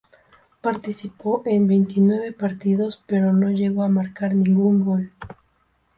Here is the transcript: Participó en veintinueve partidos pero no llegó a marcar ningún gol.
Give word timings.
Participó 0.61 1.43
en 1.45 1.67
veintinueve 1.67 2.33
partidos 2.33 3.03
pero 3.05 3.31
no 3.33 3.51
llegó 3.51 3.83
a 3.83 3.87
marcar 3.87 4.33
ningún 4.33 4.83
gol. 4.83 5.11